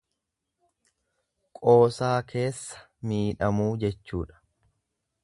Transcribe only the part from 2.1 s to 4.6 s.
keessa miidhamuu jechuudha.